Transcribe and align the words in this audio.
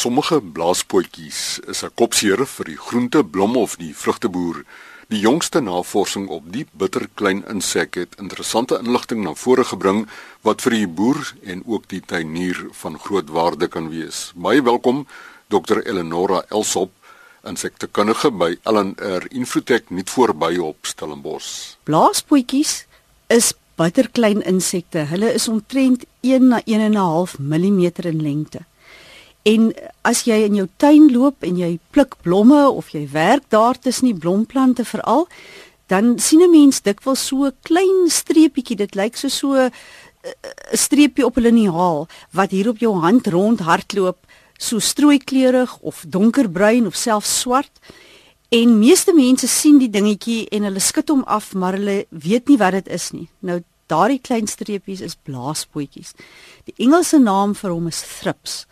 Sommige 0.00 0.40
blaaspotjies 0.40 1.60
is 1.72 1.82
'n 1.84 1.92
kopseer 1.94 2.40
vir 2.46 2.64
die 2.64 2.80
groente, 2.86 3.20
blomme 3.24 3.58
of 3.58 3.76
die 3.76 3.92
vrugteboer. 3.94 4.64
Die 5.08 5.20
jongste 5.20 5.60
navorsing 5.60 6.28
op 6.28 6.44
die 6.52 6.66
bitterklein 6.72 7.44
insek 7.48 7.94
het 7.94 8.14
interessante 8.16 8.78
inligting 8.78 9.20
na 9.24 9.34
vore 9.34 9.64
gebring 9.64 10.08
wat 10.40 10.62
vir 10.62 10.72
die 10.72 10.88
boer 10.88 11.34
en 11.44 11.62
ook 11.66 11.84
die 11.88 12.00
tuinier 12.00 12.68
van 12.72 12.98
groot 12.98 13.28
waarde 13.28 13.68
kan 13.68 13.90
wees. 13.90 14.32
Baie 14.34 14.62
welkom 14.62 15.06
Dr 15.48 15.82
Eleonora 15.84 16.44
Elsop, 16.48 16.90
insektekundige 17.44 18.30
by 18.30 18.56
LNR 18.64 19.26
Infotech 19.30 19.90
net 19.90 20.10
voorby 20.10 20.56
op 20.56 20.76
Stellenbosch. 20.80 21.76
Blaaspotjies 21.82 22.86
is 23.26 23.52
bitterklein 23.76 24.42
insekte. 24.42 24.98
Hulle 24.98 25.34
is 25.34 25.48
omtrent 25.48 26.04
1 26.20 26.48
na 26.48 26.62
1.5 26.64 27.38
mm 27.38 27.90
in 27.96 28.22
lengte. 28.22 28.69
En 29.42 29.70
as 30.04 30.24
jy 30.28 30.42
in 30.44 30.54
jou 30.54 30.68
tuin 30.76 31.08
loop 31.12 31.44
en 31.46 31.56
jy 31.56 31.78
pluk 31.94 32.18
blomme 32.22 32.68
of 32.68 32.90
jy 32.92 33.06
werk 33.12 33.48
daar 33.48 33.78
tussen 33.78 34.10
die 34.10 34.18
blomplante 34.18 34.84
veral, 34.84 35.28
dan 35.88 36.18
sien 36.18 36.42
'n 36.42 36.50
mens 36.50 36.82
dikwels 36.82 37.26
so 37.26 37.46
'n 37.46 37.56
klein 37.62 38.10
streepietjie, 38.10 38.76
dit 38.76 38.94
lyk 38.94 39.16
so 39.16 39.28
so 39.28 39.54
eh, 39.54 39.70
'n 40.72 40.76
streepie 40.76 41.24
op 41.24 41.36
'n 41.36 41.42
liniaal 41.42 42.08
wat 42.32 42.50
hier 42.50 42.68
op 42.68 42.78
jou 42.78 42.94
hand 43.00 43.26
rond 43.26 43.60
hardloop, 43.60 44.18
so 44.58 44.78
strooikleurig 44.78 45.78
of 45.80 46.04
donkerbruin 46.08 46.86
of 46.86 46.94
selfs 46.94 47.40
swart. 47.40 47.80
En 48.48 48.78
meeste 48.78 49.14
mense 49.14 49.48
sien 49.48 49.78
die 49.78 49.90
dingetjie 49.90 50.48
en 50.48 50.62
hulle 50.62 50.80
skud 50.80 51.08
hom 51.08 51.22
af, 51.22 51.54
maar 51.54 51.72
hulle 51.72 52.06
weet 52.08 52.48
nie 52.48 52.58
wat 52.58 52.72
dit 52.72 52.88
is 52.88 53.10
nie. 53.10 53.28
Nou 53.38 53.62
daardie 53.86 54.20
klein 54.20 54.46
streepies 54.46 55.00
is 55.00 55.16
blaaspotjies. 55.22 56.12
Die 56.64 56.74
Engelse 56.76 57.18
naam 57.18 57.54
vir 57.54 57.70
hom 57.70 57.86
is 57.86 58.02
thrips. 58.02 58.66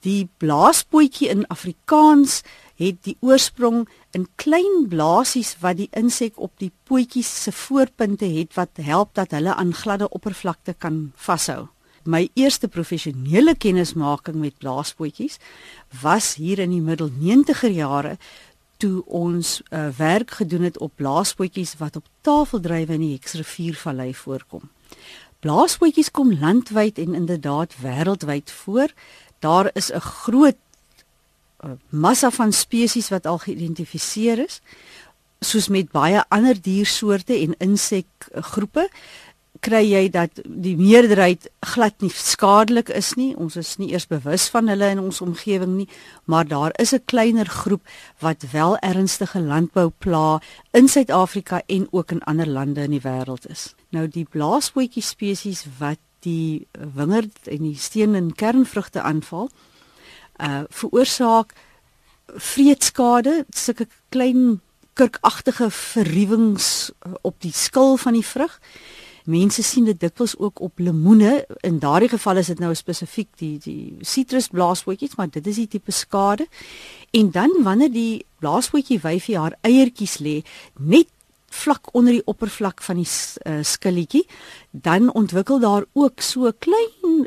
Die 0.00 0.28
blaaspotjie 0.40 1.28
in 1.28 1.42
Afrikaans 1.52 2.40
het 2.80 3.02
die 3.04 3.16
oorsprong 3.20 3.82
in 4.16 4.24
klein 4.40 4.86
blaasies 4.88 5.56
wat 5.60 5.76
die 5.76 5.90
insek 5.96 6.38
op 6.40 6.54
die 6.62 6.70
potjies 6.88 7.28
se 7.42 7.52
voorpunte 7.52 8.24
het 8.24 8.56
wat 8.56 8.80
help 8.80 9.12
dat 9.18 9.36
hulle 9.36 9.54
aan 9.54 9.74
gladde 9.76 10.08
oppervlakte 10.08 10.74
kan 10.78 11.10
vashou. 11.16 11.68
My 12.08 12.30
eerste 12.32 12.68
professionele 12.68 13.52
kennismaking 13.54 14.40
met 14.40 14.56
blaaspotjies 14.58 15.36
was 16.00 16.34
hier 16.40 16.64
in 16.64 16.72
die 16.72 16.80
middel 16.80 17.12
90er 17.12 17.68
jare 17.76 18.16
toe 18.80 19.04
ons 19.04 19.58
uh, 19.68 19.88
werk 19.98 20.38
gedoen 20.40 20.64
het 20.64 20.78
op 20.80 20.96
blaaspotjies 20.96 21.76
wat 21.76 22.00
op 22.00 22.08
tafeldrywe 22.24 22.96
in 22.96 23.04
die 23.04 23.16
Heksriviervallei 23.18 24.14
voorkom. 24.16 24.70
Blaaspotjies 25.44 26.10
kom 26.10 26.32
landwyd 26.40 26.98
en 26.98 27.14
inderdaad 27.14 27.76
wêreldwyd 27.84 28.50
voor 28.50 28.88
daar 29.40 29.70
is 29.74 29.90
'n 29.92 30.00
groot 30.00 30.56
uh, 31.64 31.70
massa 31.88 32.30
van 32.30 32.52
spesies 32.52 33.08
wat 33.08 33.26
al 33.26 33.38
geïdentifiseer 33.38 34.38
is 34.38 34.60
soos 35.40 35.68
met 35.68 35.90
baie 35.90 36.24
ander 36.28 36.56
diersoorte 36.62 37.34
en 37.34 37.54
insekgroepe 37.58 38.88
kry 39.64 39.82
jy 39.84 40.08
dat 40.12 40.40
die 40.44 40.76
meerderheid 40.78 41.48
glad 41.74 42.00
nie 42.00 42.10
skadelik 42.14 42.88
is 42.96 43.12
nie. 43.18 43.34
Ons 43.36 43.58
is 43.60 43.74
nie 43.80 43.90
eers 43.92 44.06
bewus 44.08 44.48
van 44.52 44.70
hulle 44.72 44.88
in 44.94 45.02
ons 45.02 45.20
omgewing 45.24 45.74
nie 45.76 45.88
maar 46.24 46.46
daar 46.48 46.72
is 46.78 46.92
'n 46.92 47.04
kleiner 47.04 47.46
groep 47.46 47.82
wat 48.20 48.44
wel 48.52 48.76
ernstige 48.78 49.40
landbou 49.40 49.90
pla 49.98 50.40
in 50.72 50.88
Suid-Afrika 50.88 51.62
en 51.66 51.88
ook 51.90 52.10
in 52.10 52.22
ander 52.22 52.48
lande 52.48 52.82
in 52.82 52.90
die 52.90 53.04
wêreld 53.04 53.50
is. 53.50 53.74
Nou 53.90 54.08
die 54.08 54.24
blaasvoetjie 54.24 55.02
spesies 55.02 55.66
wat 55.78 55.98
die 56.26 56.66
wingerd 56.94 57.48
en 57.48 57.62
die 57.64 57.76
steen 57.76 58.14
en 58.14 58.34
kernvrugte 58.34 59.02
aanval 59.02 59.50
uh 60.40 60.62
veroorsaak 60.68 61.54
vreedskade 62.36 63.44
sulke 63.50 63.86
klein 64.08 64.60
kurkagtige 64.92 65.70
verruwings 65.70 66.90
uh, 67.06 67.14
op 67.22 67.40
die 67.40 67.52
skil 67.52 67.96
van 67.96 68.16
die 68.18 68.26
vrug. 68.26 68.58
Mense 69.30 69.62
sien 69.62 69.84
dit 69.84 70.00
dikwels 70.00 70.34
ook 70.38 70.60
op 70.60 70.80
lemoene. 70.80 71.44
In 71.66 71.78
daardie 71.78 72.08
geval 72.08 72.40
is 72.40 72.50
dit 72.50 72.58
nou 72.58 72.72
spesifiek 72.74 73.28
die 73.38 73.58
die 73.62 73.96
sitrusblaasvoetjies 74.00 75.16
maar 75.16 75.30
dit 75.30 75.46
is 75.46 75.60
die 75.62 75.68
tipe 75.76 75.92
skade. 75.92 76.48
En 77.16 77.30
dan 77.30 77.54
wanneer 77.62 77.92
die 77.92 78.24
blaasvoetjie 78.40 79.00
wyfie 79.04 79.38
haar 79.38 79.56
eiertjies 79.60 80.18
lê 80.24 80.40
net 80.78 81.08
vlak 81.50 81.90
onder 81.92 82.12
die 82.12 82.24
oppervlak 82.24 82.82
van 82.82 82.96
die 83.02 83.06
uh, 83.06 83.60
skilletjie, 83.62 84.26
dan 84.70 85.12
ontwikkel 85.12 85.60
daar 85.60 85.84
ook 85.92 86.20
so 86.20 86.46
'n 86.46 86.58
klein 86.58 87.26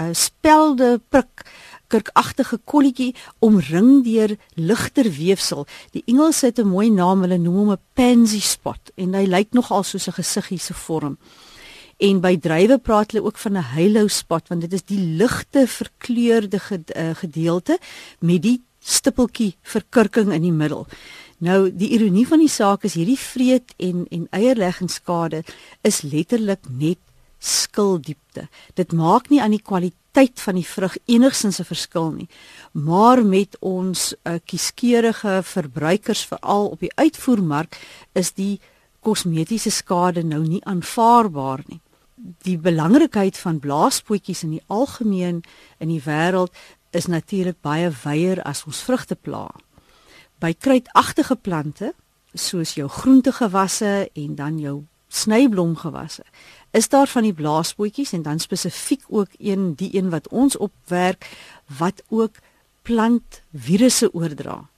uh, 0.00 0.08
spelde 0.12 1.00
prik 1.08 1.44
kurkagtige 1.90 2.60
kolletjie 2.64 3.14
omring 3.38 4.04
deur 4.06 4.36
ligter 4.54 5.10
weefsel. 5.10 5.66
Die 5.90 6.02
Engelse 6.06 6.46
het 6.46 6.58
'n 6.58 6.68
mooi 6.68 6.90
naam, 6.90 7.20
hulle 7.20 7.38
noem 7.38 7.56
hom 7.56 7.70
'n 7.72 7.82
pansy 7.94 8.40
spot 8.40 8.92
en 8.94 9.14
hy 9.14 9.26
lyk 9.26 9.52
nogal 9.52 9.82
soos 9.82 10.06
'n 10.08 10.18
gesiggie 10.22 10.58
se 10.58 10.74
vorm. 10.74 11.18
En 11.98 12.20
by 12.20 12.38
druiwe 12.38 12.78
praat 12.78 13.12
hulle 13.12 13.24
ook 13.26 13.38
van 13.38 13.56
'n 13.56 13.70
halo 13.74 14.06
spot 14.06 14.48
want 14.48 14.60
dit 14.60 14.72
is 14.72 14.84
die 14.84 15.04
ligte 15.20 15.66
verkleurde 15.66 16.60
eh, 16.86 17.10
gedeelte 17.14 17.78
met 18.20 18.42
die 18.42 18.62
stippeltjie 18.80 19.54
verkurking 19.62 20.32
in 20.32 20.42
die 20.42 20.52
middel. 20.52 20.86
Nou 21.40 21.70
die 21.72 21.92
ironie 21.96 22.26
van 22.28 22.42
die 22.42 22.52
saak 22.52 22.84
is 22.84 22.98
hierdie 22.98 23.18
vreet 23.18 23.72
en 23.78 24.04
en 24.10 24.26
eierleggingsskade 24.36 25.44
is 25.86 26.02
letterlik 26.02 26.66
net 26.68 26.98
skildiepte. 27.40 28.48
Dit 28.76 28.92
maak 28.92 29.30
nie 29.30 29.40
aan 29.40 29.54
die 29.56 29.64
kwaliteit 29.64 30.40
van 30.44 30.58
die 30.58 30.66
vrug 30.66 30.96
enigsins 31.06 31.60
'n 31.60 31.64
verskil 31.64 32.10
nie. 32.10 32.28
Maar 32.72 33.24
met 33.24 33.56
ons 33.60 34.14
uh, 34.24 34.34
kieskeurige 34.44 35.40
verbruikers 35.42 36.24
veral 36.24 36.66
op 36.68 36.80
die 36.80 36.92
uitvoermark 36.94 37.76
is 38.12 38.32
die 38.32 38.60
kosmetiese 39.00 39.70
skade 39.70 40.22
nou 40.22 40.42
nie 40.46 40.64
aanvaarbaar 40.64 41.64
nie. 41.66 41.80
Die 42.44 42.58
belangrikheid 42.58 43.38
van 43.38 43.58
blaaspotjies 43.58 44.42
in 44.42 44.50
die 44.50 44.64
algemeen 44.66 45.42
in 45.78 45.88
die 45.88 46.02
wêreld 46.04 46.52
is 46.90 47.06
natuurlik 47.06 47.60
baie 47.60 47.90
wyer 48.04 48.42
as 48.42 48.64
ons 48.66 48.82
vrugte 48.86 49.14
pla 49.14 49.48
by 50.40 50.54
kruitagtige 50.54 51.36
plante 51.36 51.92
soos 52.34 52.74
jou 52.74 52.88
groentegewasse 52.88 54.08
en 54.14 54.34
dan 54.34 54.58
jou 54.58 54.84
snyblomgewasse 55.08 56.24
is 56.70 56.88
daar 56.88 57.06
van 57.06 57.26
die 57.26 57.34
blaasbootjies 57.34 58.12
en 58.12 58.22
dan 58.22 58.38
spesifiek 58.38 59.02
ook 59.08 59.28
een 59.38 59.74
die 59.74 59.96
een 59.96 60.10
wat 60.10 60.28
ons 60.28 60.56
opwerk 60.56 61.26
wat 61.78 62.02
ook 62.08 62.38
plantvirusse 62.82 64.14
oordra. 64.14 64.68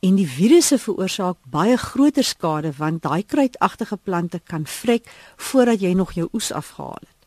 En 0.00 0.14
die 0.14 0.28
virusse 0.30 0.78
veroorsaak 0.78 1.38
baie 1.50 1.76
groter 1.76 2.24
skade 2.24 2.72
want 2.76 3.02
daai 3.02 3.22
kruitagtige 3.26 3.96
plante 3.96 4.40
kan 4.44 4.66
vrek 4.66 5.06
voordat 5.36 5.80
jy 5.80 5.92
nog 5.92 6.12
jou 6.12 6.28
oes 6.32 6.52
afgehaal 6.52 6.98
het. 7.00 7.17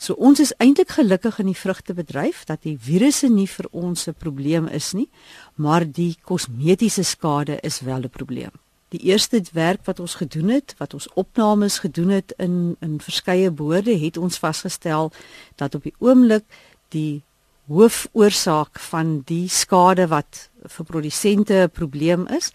So 0.00 0.16
ons 0.16 0.40
is 0.40 0.54
eintlik 0.56 0.94
gelukkig 0.96 1.42
in 1.42 1.50
die 1.50 1.58
vrugtebedryf 1.60 2.46
dat 2.48 2.62
die 2.64 2.78
virusse 2.80 3.28
nie 3.28 3.48
vir 3.48 3.66
ons 3.70 4.08
'n 4.08 4.14
probleem 4.14 4.66
is 4.68 4.92
nie, 4.92 5.08
maar 5.56 5.84
die 5.84 6.16
kosmetiese 6.24 7.04
skade 7.04 7.60
is 7.62 7.80
wel 7.80 8.00
'n 8.00 8.08
probleem. 8.08 8.52
Die 8.88 9.04
eerste 9.12 9.42
werk 9.52 9.84
wat 9.84 10.00
ons 10.00 10.14
gedoen 10.14 10.48
het, 10.48 10.74
wat 10.78 10.94
ons 10.94 11.08
opnames 11.14 11.78
gedoen 11.78 12.08
het 12.08 12.32
in 12.38 12.76
in 12.80 13.00
verskeie 13.00 13.50
boorde, 13.50 13.98
het 13.98 14.16
ons 14.16 14.38
vasgestel 14.38 15.12
dat 15.56 15.74
op 15.74 15.82
die 15.82 15.94
oomblik 15.98 16.44
die 16.88 17.22
hoofoorsaak 17.68 18.78
van 18.78 19.22
die 19.24 19.48
skade 19.48 20.08
wat 20.08 20.50
vir 20.64 20.84
produsente 20.84 21.54
'n 21.54 21.70
probleem 21.70 22.26
is, 22.26 22.52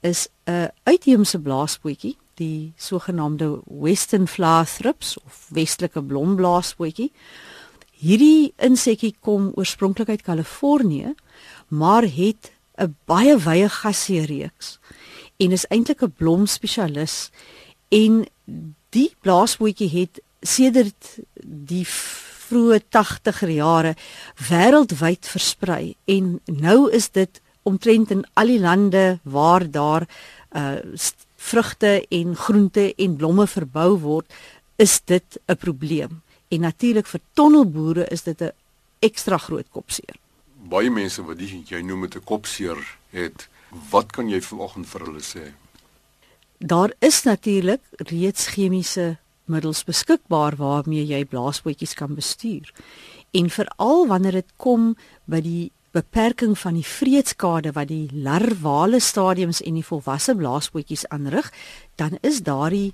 is 0.00 0.28
'n 0.46 0.70
uitheemse 0.84 1.38
blaaspootjie 1.38 2.16
die 2.40 2.72
sogenaamde 2.76 3.60
western 3.66 4.26
flower 4.28 4.66
thrips 4.66 5.16
of 5.24 5.46
westelike 5.54 6.02
blomblaasvoetjie. 6.02 7.10
Hierdie 8.04 8.52
insekkie 8.56 9.14
kom 9.20 9.52
oorspronklik 9.54 10.08
uit 10.08 10.22
Kalifornië, 10.22 11.14
maar 11.68 12.02
het 12.02 12.52
'n 12.78 12.96
baie 13.06 13.36
wye 13.38 13.68
gasseereeks 13.68 14.78
en 15.36 15.52
is 15.52 15.66
eintlik 15.68 16.02
'n 16.02 16.14
blomspesialis 16.18 17.30
en 17.88 18.26
die 18.90 19.14
blaasvoetjie 19.20 19.90
het 19.90 20.22
sedert 20.40 21.18
die 21.44 21.86
vroeë 21.86 22.80
80er 22.88 23.50
jare 23.50 23.94
wêreldwyd 24.48 25.26
versprei 25.26 25.94
en 26.04 26.40
nou 26.46 26.90
is 26.90 27.10
dit 27.10 27.40
omtrent 27.62 28.10
in 28.10 28.24
al 28.34 28.46
die 28.46 28.60
lande 28.60 29.18
waar 29.22 29.70
daar 29.70 30.08
uh 30.52 30.76
vrugte 31.44 32.06
en 32.08 32.36
groente 32.36 32.94
en 32.94 33.16
blomme 33.16 33.46
verbou 33.46 33.98
word, 34.00 34.32
is 34.76 35.00
dit 35.04 35.40
'n 35.46 35.56
probleem. 35.56 36.22
En 36.48 36.60
natuurlik 36.60 37.06
vir 37.06 37.20
tonnelboere 37.32 38.06
is 38.08 38.22
dit 38.22 38.40
'n 38.40 38.52
ekstra 38.98 39.38
groot 39.38 39.66
kopseer. 39.70 40.16
Baie 40.68 40.90
mense 40.90 41.22
wat 41.22 41.38
die, 41.38 41.62
jy 41.66 41.80
noem 41.80 42.00
met 42.00 42.16
'n 42.16 42.24
kopseer 42.24 42.78
het, 43.10 43.48
wat 43.90 44.12
kan 44.12 44.28
jy 44.28 44.40
vanoggend 44.40 44.86
vir 44.86 45.00
hulle 45.00 45.22
sê? 45.22 45.52
Daar 46.58 46.92
is 46.98 47.22
natuurlik 47.22 47.80
reeds 47.96 48.46
chemiese 48.46 49.18
middels 49.44 49.84
beskikbaar 49.84 50.56
waarmee 50.56 51.06
jy 51.06 51.24
blaasbootjies 51.24 51.94
kan 51.94 52.14
bestuur. 52.14 52.72
En 53.30 53.50
veral 53.50 54.06
wanneer 54.06 54.32
dit 54.32 54.52
kom 54.56 54.96
by 55.24 55.40
die 55.40 55.72
beperking 55.94 56.56
van 56.58 56.74
die 56.74 56.86
vreedskade 56.86 57.72
wat 57.76 57.88
die 57.88 58.08
larvale 58.12 59.00
stadiums 59.00 59.62
en 59.62 59.78
die 59.78 59.86
volwasse 59.86 60.34
blaaspootjies 60.34 61.06
aanrig, 61.14 61.50
dan 62.00 62.18
is 62.20 62.42
daardie 62.42 62.92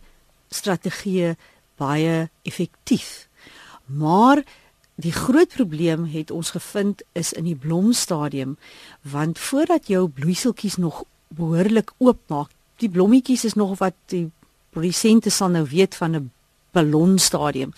strategie 0.52 1.34
baie 1.80 2.28
effektief. 2.42 3.28
Maar 3.86 4.42
die 5.00 5.12
groot 5.16 5.48
probleem 5.54 6.04
het 6.12 6.30
ons 6.30 6.52
gevind 6.52 7.02
is 7.16 7.32
in 7.32 7.46
die 7.48 7.56
blomstadium 7.56 8.58
want 9.00 9.38
voordat 9.38 9.88
jou 9.88 10.08
bloeiseltjies 10.08 10.76
nog 10.76 11.04
behoorlik 11.28 11.94
oopmaak, 11.98 12.50
die 12.82 12.90
blommetjies 12.90 13.44
is 13.44 13.56
nog 13.56 13.78
wat 13.78 13.96
die 14.12 14.28
produsente 14.74 15.30
sal 15.30 15.48
nou 15.48 15.64
weet 15.70 15.96
van 15.96 16.16
'n 16.16 16.30
ballonstadium. 16.72 17.72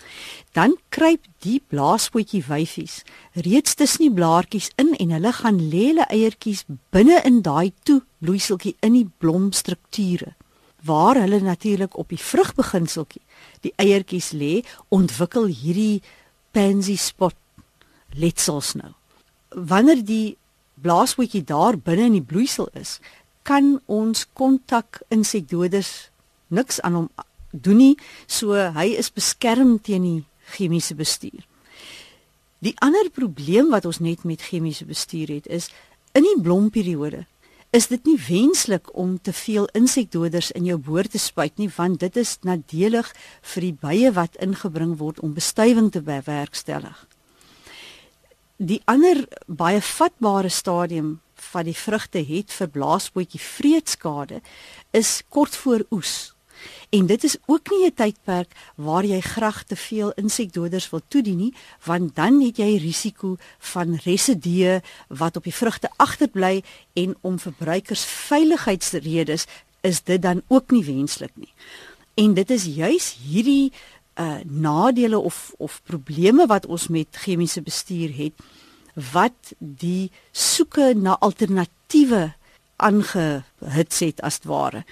Dan 0.52 0.76
kruip 0.92 1.24
die 1.44 1.60
blaaspootjie 1.72 2.42
wyfies 2.48 3.02
reeds 3.32 3.74
tussen 3.74 4.06
die 4.06 4.14
blaartjies 4.14 4.70
in 4.76 4.94
en 5.00 5.14
hulle 5.16 5.32
gaan 5.32 5.60
lê 5.72 5.88
hulle 5.90 6.06
eiertjies 6.12 6.64
binne 6.94 7.22
in 7.28 7.40
daai 7.46 7.72
toe 7.88 8.02
bloeiseltjie 8.20 8.76
in 8.80 8.98
die 8.98 9.08
blomstrukture 9.18 10.34
waar 10.82 11.16
hulle 11.20 11.40
natuurlik 11.40 11.96
op 11.98 12.10
die 12.10 12.18
vrugbeginseltjie 12.18 13.22
die 13.62 13.72
eiertjies 13.78 14.32
lê, 14.34 14.62
ontwikkel 14.90 15.46
hierdie 15.46 16.02
pansy 16.52 16.96
spot 16.98 17.36
letsels 18.18 18.74
nou. 18.78 18.92
Wanneer 19.54 20.02
die 20.04 20.36
blaaspootjie 20.82 21.44
daar 21.46 21.78
binne 21.78 22.08
in 22.10 22.18
die 22.18 22.26
bloeisel 22.26 22.68
is, 22.78 22.98
kan 23.46 23.76
ons 23.86 24.26
kontak 24.38 25.02
insekdoders 25.14 26.10
niks 26.52 26.80
aan 26.82 26.98
hom 26.98 27.08
doen 27.52 27.76
nie, 27.76 27.96
so 28.26 28.56
hy 28.56 28.92
is 28.98 29.12
beskerm 29.12 29.78
teen 29.80 30.02
die 30.02 30.20
chemiese 30.56 30.96
bestuur. 30.98 31.44
Die 32.62 32.74
ander 32.84 33.08
probleem 33.10 33.72
wat 33.72 33.86
ons 33.88 33.98
net 33.98 34.24
met 34.24 34.42
chemiese 34.42 34.84
bestuur 34.86 35.28
het 35.28 35.46
is 35.46 35.68
in 36.14 36.26
die 36.26 36.40
blomperiode 36.42 37.24
is 37.72 37.88
dit 37.88 38.04
nie 38.04 38.18
wenslik 38.20 38.90
om 38.98 39.14
te 39.24 39.32
veel 39.32 39.64
insekdoders 39.78 40.50
in 40.52 40.66
jou 40.68 40.76
boor 40.76 41.08
te 41.08 41.18
spuit 41.18 41.56
nie 41.56 41.70
want 41.72 42.02
dit 42.04 42.16
is 42.20 42.36
nadelig 42.44 43.08
vir 43.54 43.64
die 43.64 43.76
bye 43.84 44.10
wat 44.12 44.36
ingebring 44.44 44.98
word 45.00 45.22
om 45.24 45.32
bestuiving 45.32 45.88
te 45.92 46.02
bewerkstellig. 46.04 46.98
Die 48.60 48.82
ander 48.84 49.24
baie 49.48 49.80
vatbare 49.80 50.52
stadium 50.52 51.16
van 51.52 51.64
die 51.66 51.76
vrugte 51.76 52.20
het 52.28 52.52
vir 52.52 52.70
blaasbootjie 52.76 53.40
vreedskade 53.40 54.42
is 54.92 55.22
kort 55.28 55.56
voor 55.56 55.86
oes. 55.90 56.31
En 56.92 57.06
dit 57.06 57.24
is 57.24 57.36
ook 57.46 57.70
nie 57.70 57.86
'n 57.86 57.94
tydperk 57.94 58.52
waar 58.76 59.04
jy 59.04 59.20
graag 59.20 59.64
te 59.64 59.76
veel 59.76 60.12
insekdoders 60.12 60.90
wil 60.90 61.00
toedien 61.08 61.36
nie, 61.36 61.54
want 61.84 62.14
dan 62.14 62.40
het 62.40 62.56
jy 62.56 62.76
risiko 62.76 63.36
van 63.58 64.00
residue 64.04 64.80
wat 65.08 65.36
op 65.36 65.44
die 65.44 65.54
vrugte 65.54 65.90
agterbly 65.96 66.62
en 66.92 67.16
om 67.20 67.38
verbruikersveiligheidsredes 67.38 69.44
is 69.80 70.02
dit 70.02 70.22
dan 70.22 70.42
ook 70.46 70.70
nie 70.70 70.84
wenslik 70.84 71.30
nie. 71.34 71.52
En 72.14 72.34
dit 72.34 72.50
is 72.50 72.64
juis 72.64 73.16
hierdie 73.24 73.72
uh 74.14 74.38
nadele 74.44 75.18
of 75.18 75.54
of 75.56 75.80
probleme 75.84 76.46
wat 76.46 76.66
ons 76.66 76.88
met 76.88 77.06
chemiese 77.10 77.62
bestuur 77.62 78.16
het 78.16 78.32
wat 79.12 79.52
die 79.58 80.10
soeke 80.32 80.94
na 80.94 81.16
alternatiewe 81.18 82.32
aangehits 82.76 83.98
het 83.98 84.20
as 84.20 84.38
ware. 84.42 84.84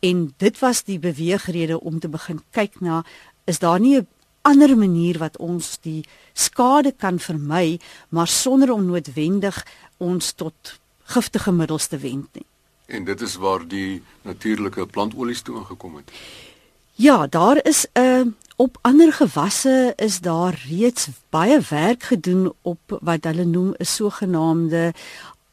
En 0.00 0.34
dit 0.36 0.58
was 0.58 0.84
die 0.84 0.98
beweegrede 0.98 1.80
om 1.80 1.98
te 1.98 2.08
begin 2.08 2.40
kyk 2.50 2.80
na 2.80 3.04
is 3.44 3.58
daar 3.58 3.80
nie 3.80 3.98
'n 3.98 4.06
ander 4.42 4.76
manier 4.76 5.18
wat 5.18 5.36
ons 5.36 5.78
die 5.80 6.04
skade 6.32 6.92
kan 6.92 7.18
vermy 7.18 7.80
maar 8.08 8.28
sonder 8.28 8.72
om 8.72 8.86
noodwendig 8.86 9.66
ons 9.96 10.32
tot 10.32 10.78
giftige 11.02 11.52
middels 11.52 11.86
te 11.86 11.98
wend 11.98 12.28
nie. 12.34 12.46
En 12.86 13.04
dit 13.04 13.20
is 13.20 13.34
waar 13.34 13.66
die 13.68 14.02
natuurlike 14.22 14.86
plantolies 14.86 15.42
toe 15.42 15.58
ingekom 15.58 15.96
het. 15.96 16.12
Ja, 16.94 17.26
daar 17.26 17.64
is 17.64 17.86
'n 17.92 18.00
uh, 18.00 18.26
op 18.56 18.78
ander 18.80 19.12
gewasse 19.12 19.92
is 19.96 20.20
daar 20.20 20.64
reeds 20.68 21.08
baie 21.30 21.60
werk 21.68 22.02
gedoen 22.02 22.52
op 22.62 22.98
wat 23.00 23.24
hulle 23.24 23.44
noem 23.44 23.74
'n 23.78 23.84
sogenaamde 23.84 24.94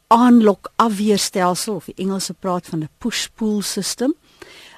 aanlok 0.07 0.71
afweerstelsel 0.75 1.75
of 1.75 1.85
die 1.85 2.03
Engelse 2.05 2.33
praat 2.33 2.65
van 2.67 2.79
'n 2.79 2.89
push-pull 2.97 3.61
system 3.61 4.15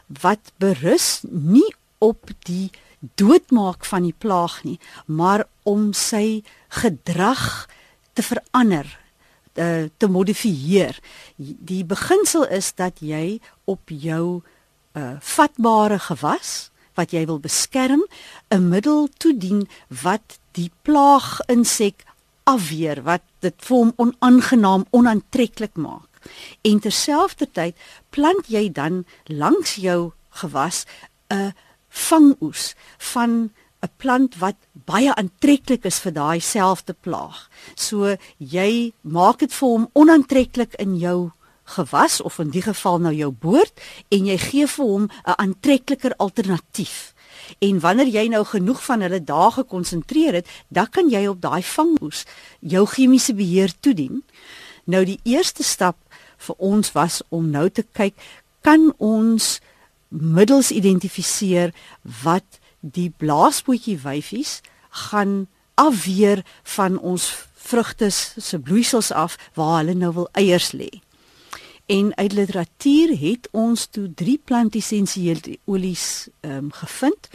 wat 0.07 0.51
berus 0.57 1.21
nie 1.29 1.67
op 1.99 2.29
die 2.47 2.71
doodmaak 2.99 3.85
van 3.85 4.07
die 4.07 4.15
plaag 4.17 4.63
nie, 4.63 4.79
maar 5.05 5.45
om 5.63 5.91
sy 5.93 6.43
gedrag 6.81 7.67
te 8.17 8.25
verander, 8.25 8.89
te, 9.53 9.89
te 9.97 10.09
modifieer. 10.09 10.97
Die 11.37 11.83
beginsel 11.85 12.47
is 12.49 12.73
dat 12.73 13.01
jy 13.05 13.39
op 13.65 13.93
jou 13.93 14.41
uh, 14.97 15.15
vatbare 15.21 15.99
gewas 16.09 16.71
wat 16.97 17.13
jy 17.13 17.27
wil 17.29 17.39
beskerm, 17.39 18.01
'n 18.49 18.69
middel 18.69 19.07
toedien 19.21 19.67
wat 20.01 20.39
die 20.57 20.71
plaag 20.81 21.39
insek 21.45 22.05
afweer, 22.43 23.03
wat 23.03 23.21
dit 23.45 23.53
vir 23.67 23.77
hom 23.77 23.93
onaangenaam, 24.01 24.85
onaantreklik 24.89 25.75
maak. 25.75 26.09
En 26.61 26.79
terselfdertyd 26.79 27.75
plant 28.09 28.47
jy 28.47 28.71
dan 28.71 29.05
langs 29.25 29.75
jou 29.75 30.11
gewas 30.29 30.85
'n 31.29 31.53
vangoes 31.89 32.75
van 32.97 33.51
'n 33.81 33.91
plant 33.97 34.37
wat 34.37 34.55
baie 34.71 35.13
aantreklik 35.15 35.85
is 35.85 35.99
vir 35.99 36.13
daai 36.13 36.39
selfde 36.39 36.93
plaag. 36.93 37.49
So 37.75 38.15
jy 38.37 38.93
maak 39.01 39.39
dit 39.39 39.53
vir 39.53 39.67
hom 39.67 39.89
onaantreklik 39.93 40.73
in 40.73 40.97
jou 40.97 41.31
gewas 41.75 42.21
of 42.21 42.39
in 42.39 42.49
die 42.49 42.61
geval 42.61 42.99
nou 42.99 43.13
jou 43.13 43.31
boord 43.31 43.81
en 44.09 44.25
jy 44.25 44.37
gee 44.37 44.67
vir 44.67 44.85
hom 44.85 45.03
'n 45.03 45.37
aantrekliker 45.37 46.15
alternatief. 46.15 47.13
En 47.59 47.79
wanneer 47.79 48.07
jy 48.07 48.27
nou 48.27 48.43
genoeg 48.45 48.83
van 48.83 49.01
hulle 49.01 49.23
dae 49.23 49.51
gekonsentreer 49.51 50.33
het, 50.33 50.47
dan 50.67 50.89
kan 50.89 51.09
jy 51.09 51.27
op 51.27 51.41
daai 51.41 51.63
vangoes 51.63 52.25
jou 52.59 52.85
chemiese 52.85 53.33
beheer 53.33 53.73
toedien. 53.79 54.23
Nou 54.83 55.05
die 55.05 55.19
eerste 55.23 55.63
stap 55.63 55.97
vir 56.37 56.55
ons 56.57 56.91
was 56.91 57.21
om 57.29 57.49
nou 57.49 57.69
te 57.69 57.85
kyk 57.91 58.15
kan 58.61 58.93
ons 58.97 59.59
middels 60.09 60.71
identifiseer 60.71 61.73
wat 62.23 62.59
die 62.79 63.09
blaaspootjie 63.17 63.97
wyfies 64.03 64.61
gaan 65.09 65.47
afweer 65.75 66.43
van 66.63 66.97
ons 66.99 67.29
vrugte 67.67 68.09
se 68.11 68.59
bloeisels 68.59 69.11
af 69.11 69.37
waar 69.53 69.81
hulle 69.81 69.97
nou 69.97 70.13
wil 70.13 70.29
eiers 70.31 70.71
lê. 70.71 70.89
En 71.87 72.11
uit 72.15 72.33
literatuur 72.33 73.13
het 73.19 73.47
ons 73.51 73.85
toe 73.85 74.07
drie 74.13 74.39
plantessensiële 74.43 75.57
olies 75.65 76.27
ehm 76.41 76.67
um, 76.67 76.71
gevind 76.71 77.29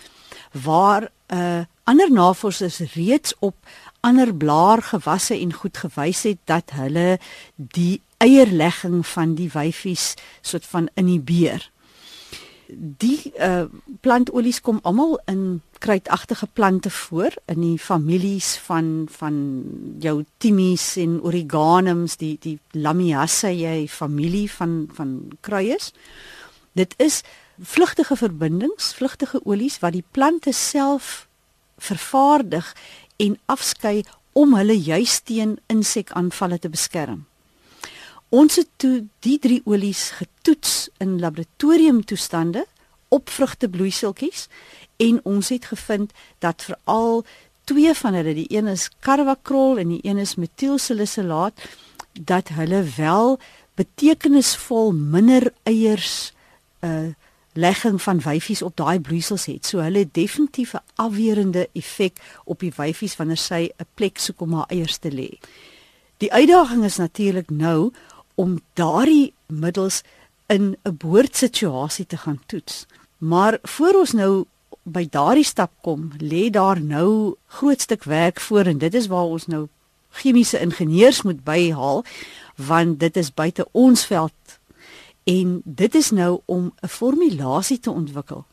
waar 0.53 1.03
'n 1.03 1.37
uh, 1.37 1.59
eh, 1.59 1.65
ander 1.85 2.11
navorsers 2.13 2.79
reeds 2.79 3.35
op 3.39 3.57
ander 4.01 4.35
blaargewasse 4.35 5.39
en 5.39 5.53
goed 5.53 5.77
gewys 5.77 6.23
het 6.23 6.39
dat 6.45 6.71
hulle 6.71 7.19
die 7.57 8.01
eierlegging 8.23 9.03
van 9.07 9.35
die 9.39 9.51
wyfies 9.53 10.15
soort 10.41 10.67
van 10.67 10.89
inhibeer. 10.95 11.69
Die 12.73 13.33
uh, 13.37 13.67
plantolies 14.01 14.63
kom 14.65 14.79
almal 14.83 15.19
in 15.29 15.61
kruitagtige 15.83 16.47
plante 16.47 16.91
voor 16.91 17.35
in 17.51 17.61
die 17.61 17.79
families 17.79 18.55
van 18.65 19.09
van 19.11 19.37
jou 20.01 20.23
timies 20.39 20.95
en 21.03 21.19
origanums 21.21 22.17
die 22.17 22.37
die 22.41 22.59
lamiaceae 22.71 23.89
familie 23.89 24.47
van 24.51 24.87
van 24.95 25.17
kruies. 25.41 25.91
Dit 26.73 26.95
is 26.97 27.21
vlugtige 27.59 28.17
verbindings, 28.17 28.95
vlugtige 28.95 29.43
olies 29.45 29.79
wat 29.83 29.93
die 29.93 30.07
plante 30.11 30.53
self 30.53 31.27
vervaardig 31.77 32.73
en 33.17 33.37
afskei 33.47 34.03
om 34.33 34.55
hulle 34.57 34.79
juis 34.79 35.21
teen 35.21 35.59
insekaanvalle 35.67 36.59
te 36.59 36.71
beskerm. 36.73 37.27
Ons 38.33 38.57
het 38.57 38.69
toe 38.81 39.03
die 39.21 39.37
drie 39.39 39.61
olies 39.69 40.07
getoets 40.17 40.89
in 41.05 41.19
laboratoriumtoestande 41.21 42.65
op 43.13 43.29
vrugtebloeiseltjies 43.29 44.47
en 45.05 45.19
ons 45.29 45.51
het 45.53 45.67
gevind 45.69 46.15
dat 46.41 46.65
veral 46.65 47.27
twee 47.69 47.93
van 47.95 48.17
hulle, 48.17 48.33
die 48.35 48.49
een 48.49 48.71
is 48.73 48.89
carvacrol 49.05 49.77
en 49.83 49.93
die 49.93 50.01
een 50.03 50.23
is 50.23 50.39
metielsalicilaat, 50.41 51.61
dat 52.13 52.55
hulle 52.57 52.81
wel 52.97 53.37
betekenisvol 53.77 54.95
minder 54.97 55.53
eiers 55.69 56.33
uh 56.81 57.13
legging 57.53 57.99
van 58.01 58.21
wyfies 58.25 58.63
op 58.65 58.77
daai 58.81 58.97
bloeisels 59.01 59.45
het. 59.45 59.67
So 59.69 59.85
hulle 59.85 60.07
het 60.07 60.15
definitief 60.17 60.73
'n 60.73 60.81
afwerende 60.95 61.69
effek 61.73 62.17
op 62.45 62.65
die 62.65 62.73
wyfies 62.77 63.17
wanneer 63.17 63.37
sy 63.37 63.69
'n 63.77 63.87
plek 63.95 64.19
soek 64.19 64.41
om 64.41 64.55
haar 64.55 64.73
eiers 64.73 64.97
te 64.97 65.13
lê. 65.13 65.37
Die 66.17 66.33
uitdaging 66.33 66.85
is 66.85 66.97
natuurlik 66.97 67.51
nou 67.51 67.93
om 68.35 68.61
daardie 68.73 69.33
middels 69.47 70.03
in 70.47 70.77
'n 70.83 70.97
boordsituasie 70.97 72.07
te 72.07 72.17
gaan 72.17 72.41
toets. 72.47 72.87
Maar 73.19 73.59
voor 73.63 73.95
ons 73.95 74.13
nou 74.13 74.45
by 74.83 75.07
daardie 75.11 75.45
stap 75.45 75.71
kom, 75.81 76.11
lê 76.19 76.51
daar 76.51 76.81
nou 76.81 77.35
groot 77.47 77.81
stuk 77.81 78.05
werk 78.05 78.41
voor 78.41 78.65
en 78.65 78.79
dit 78.79 78.95
is 78.95 79.07
waar 79.07 79.25
ons 79.25 79.47
nou 79.47 79.69
chemiese 80.11 80.61
ingenieurs 80.61 81.23
moet 81.23 81.45
byhaal 81.45 82.05
want 82.57 83.01
dit 83.01 83.17
is 83.17 83.35
buite 83.35 83.67
ons 83.71 84.07
veld 84.07 84.59
en 85.25 85.61
dit 85.65 85.95
is 85.95 86.11
nou 86.11 86.41
om 86.45 86.73
'n 86.83 86.89
formulasie 86.89 87.79
te 87.79 87.91
ontwikkel 87.91 88.45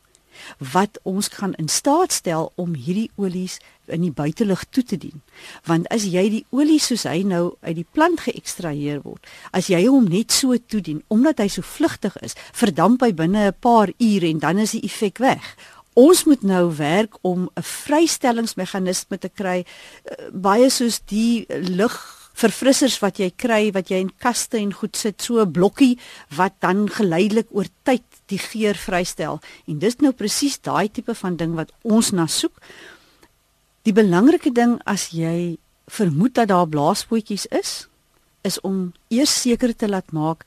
wat 0.74 1.00
ons 1.04 1.30
kan 1.30 1.54
in 1.62 1.68
staat 1.68 2.12
stel 2.12 2.52
om 2.56 2.74
hierdie 2.74 3.10
olies 3.16 3.60
in 3.90 4.02
die 4.02 4.14
buitelug 4.14 4.64
toe 4.70 4.84
te 4.84 4.98
dien. 4.98 5.22
Want 5.66 5.88
as 5.94 6.06
jy 6.10 6.26
die 6.30 6.46
olie 6.50 6.80
soos 6.80 7.08
hy 7.10 7.24
nou 7.26 7.56
uit 7.62 7.76
die 7.80 7.88
plant 7.92 8.22
geëkstraheer 8.28 9.02
word, 9.06 9.26
as 9.52 9.70
jy 9.72 9.86
hom 9.88 10.10
net 10.12 10.32
so 10.36 10.58
toedien 10.58 11.04
omdat 11.08 11.40
hy 11.40 11.50
so 11.52 11.66
vlugtig 11.66 12.16
is, 12.26 12.38
verdamp 12.54 13.02
hy 13.02 13.12
binne 13.14 13.50
'n 13.50 13.60
paar 13.60 13.90
ure 13.98 14.28
en 14.30 14.40
dan 14.40 14.60
is 14.60 14.72
die 14.72 14.86
effek 14.86 15.18
weg. 15.18 15.56
Ons 15.94 16.24
moet 16.24 16.44
nou 16.44 16.76
werk 16.76 17.18
om 17.22 17.50
'n 17.56 17.64
vrystellingsmeganisme 17.64 19.18
te 19.18 19.30
kry 19.30 19.66
uh, 19.66 20.30
baie 20.32 20.70
soos 20.70 21.02
die 21.06 21.46
lug 21.50 22.19
verfrissers 22.40 23.00
wat 23.04 23.20
jy 23.20 23.32
kry 23.36 23.72
wat 23.76 23.92
jy 23.92 24.00
in 24.06 24.14
kaste 24.18 24.58
en 24.58 24.72
goed 24.74 24.96
sit 24.96 25.22
so 25.22 25.42
'n 25.42 25.52
blokkie 25.52 25.98
wat 26.38 26.54
dan 26.60 26.88
geleidelik 26.90 27.48
oor 27.52 27.68
tyd 27.84 28.04
die 28.28 28.40
geur 28.40 28.76
vrystel 28.76 29.42
en 29.68 29.80
dis 29.80 30.00
nou 30.00 30.12
presies 30.12 30.60
daai 30.62 30.88
tipe 30.88 31.16
van 31.16 31.36
ding 31.36 31.56
wat 31.56 31.72
ons 31.84 32.12
na 32.12 32.28
soek 32.28 32.56
Die 33.88 33.96
belangrike 33.96 34.52
ding 34.52 34.76
as 34.86 35.10
jy 35.16 35.58
vermoed 35.90 36.36
dat 36.36 36.52
daar 36.52 36.68
blaaspootjies 36.70 37.48
is, 37.56 37.88
is 38.44 38.60
om 38.68 38.92
eers 39.10 39.32
seker 39.42 39.72
te 39.74 39.88
laat 39.88 40.12
maak 40.12 40.44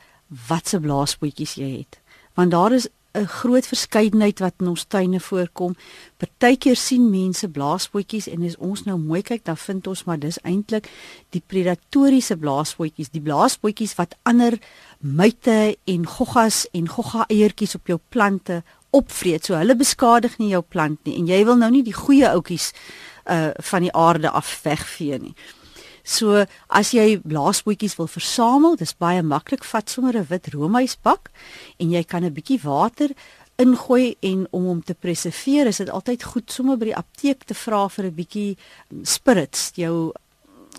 watse 0.48 0.78
blaaspootjies 0.80 1.56
jy 1.58 1.70
het. 1.80 1.98
Want 2.38 2.52
daar 2.52 2.76
is 2.76 2.86
'n 3.12 3.26
groot 3.26 3.66
verskeidenheid 3.66 4.38
wat 4.38 4.54
in 4.58 4.68
ons 4.68 4.84
tuine 4.84 5.20
voorkom. 5.20 5.76
Partykeer 6.16 6.76
sien 6.76 7.10
mense 7.10 7.48
blaaspootjies 7.48 8.28
en 8.28 8.44
as 8.44 8.56
ons 8.56 8.84
nou 8.84 8.98
mooi 8.98 9.22
kyk, 9.22 9.44
dan 9.44 9.56
vind 9.56 9.86
ons 9.86 10.04
maar 10.04 10.18
dis 10.18 10.38
eintlik 10.42 10.88
die 11.30 11.42
predatoriese 11.46 12.36
blaaspootjies, 12.36 13.10
die 13.10 13.20
blaaspootjies 13.20 13.94
wat 13.94 14.16
ander 14.22 14.58
myte 14.98 15.76
en 15.84 16.06
goggas 16.06 16.66
en 16.72 16.88
gogga 16.88 17.24
eiertjies 17.28 17.74
op 17.74 17.86
jou 17.86 17.98
plante 18.08 18.62
opvreet. 18.90 19.44
So 19.44 19.56
hulle 19.56 19.76
beskadig 19.76 20.38
nie 20.38 20.52
jou 20.52 20.62
plant 20.62 21.04
nie 21.04 21.18
en 21.18 21.26
jy 21.26 21.44
wil 21.44 21.56
nou 21.56 21.70
nie 21.70 21.82
die 21.82 21.96
goeie 21.96 22.28
oudjies 22.28 22.72
uh 23.30 23.50
van 23.58 23.82
die 23.82 23.92
aarde 23.94 24.30
af 24.30 24.62
wegvee 24.62 25.18
nie. 25.18 25.34
So 26.04 26.46
as 26.68 26.90
jy 26.92 27.20
blaasbootjies 27.22 27.96
wil 27.96 28.08
versamel, 28.10 28.76
dis 28.76 28.94
baie 28.94 29.22
maklik, 29.22 29.64
vat 29.64 29.88
sommer 29.88 30.16
'n 30.16 30.26
wit 30.28 30.48
roomhuisbak 30.54 31.30
en 31.78 31.90
jy 31.90 32.02
kan 32.04 32.24
'n 32.24 32.34
bietjie 32.34 32.60
water 32.62 33.10
ingooi 33.58 34.16
en 34.20 34.46
om 34.50 34.64
hom 34.64 34.82
te 34.82 34.94
preserveer, 34.94 35.66
is 35.66 35.76
dit 35.76 35.90
altyd 35.90 36.22
goed 36.22 36.50
sommer 36.50 36.76
by 36.76 36.86
die 36.86 36.96
apteek 36.96 37.44
te 37.44 37.54
vra 37.54 37.88
vir 37.88 38.06
'n 38.06 38.14
bietjie 38.14 38.56
spirits, 39.02 39.72
jou 39.74 40.12